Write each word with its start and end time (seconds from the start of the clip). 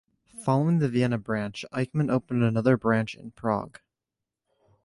Following 0.43 0.79
the 0.79 0.89
Vienna 0.89 1.19
branch, 1.19 1.63
Eichmann 1.71 2.09
opened 2.11 2.41
another 2.43 2.75
branch 2.75 3.13
in 3.13 3.29
Prague. 3.33 3.79